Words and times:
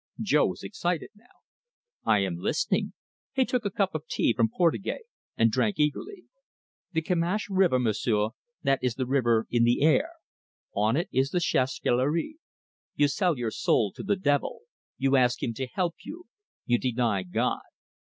Jo 0.19 0.47
was 0.47 0.63
excited 0.63 1.11
now. 1.15 1.27
"I 2.03 2.23
am 2.23 2.37
listening." 2.37 2.93
He 3.33 3.45
took 3.45 3.65
a 3.65 3.69
cup 3.69 3.93
of 3.93 4.07
tea 4.07 4.33
from 4.33 4.49
Portugais 4.49 5.03
and 5.37 5.51
drank 5.51 5.77
eagerly. 5.79 6.25
"The 6.91 7.03
Kimash 7.03 7.51
River, 7.51 7.77
M'sieu', 7.77 8.31
that 8.63 8.83
is 8.83 8.95
the 8.95 9.05
river 9.05 9.45
in 9.51 9.63
the 9.63 9.83
air. 9.83 10.13
On 10.73 10.97
it 10.97 11.07
is 11.11 11.29
the 11.29 11.39
chasse 11.39 11.77
galerie. 11.77 12.37
You 12.95 13.07
sell 13.09 13.37
your 13.37 13.51
soul 13.51 13.91
to 13.91 14.01
the 14.01 14.15
devil; 14.15 14.61
you 14.97 15.15
ask 15.17 15.43
him 15.43 15.53
to 15.53 15.67
help 15.67 15.97
you; 16.01 16.25
you 16.65 16.79
deny 16.79 17.21
God. 17.21 17.61